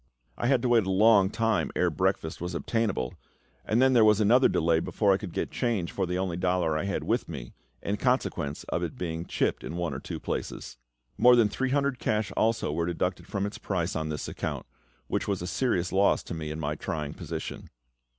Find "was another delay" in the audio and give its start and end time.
4.03-4.79